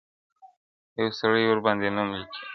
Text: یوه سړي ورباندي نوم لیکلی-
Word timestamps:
یوه 0.99 1.13
سړي 1.19 1.43
ورباندي 1.49 1.89
نوم 1.95 2.09
لیکلی- 2.19 2.43